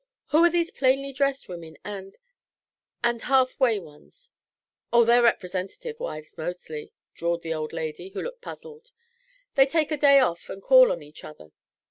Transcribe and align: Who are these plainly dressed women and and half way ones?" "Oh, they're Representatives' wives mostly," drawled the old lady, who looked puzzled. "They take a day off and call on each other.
Who 0.29 0.43
are 0.43 0.49
these 0.49 0.71
plainly 0.71 1.13
dressed 1.13 1.47
women 1.47 1.77
and 1.85 2.17
and 3.03 3.21
half 3.21 3.59
way 3.59 3.77
ones?" 3.79 4.31
"Oh, 4.91 5.05
they're 5.05 5.21
Representatives' 5.21 5.99
wives 5.99 6.35
mostly," 6.39 6.91
drawled 7.13 7.43
the 7.43 7.53
old 7.53 7.71
lady, 7.71 8.09
who 8.09 8.23
looked 8.23 8.41
puzzled. 8.41 8.93
"They 9.53 9.67
take 9.67 9.91
a 9.91 9.97
day 9.97 10.17
off 10.19 10.49
and 10.49 10.59
call 10.59 10.91
on 10.91 11.03
each 11.03 11.23
other. 11.23 11.51